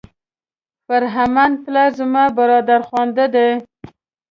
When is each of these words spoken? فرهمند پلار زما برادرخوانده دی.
فرهمند 0.87 1.55
پلار 1.63 1.89
زما 1.99 2.23
برادرخوانده 2.37 3.25
دی. 3.33 3.49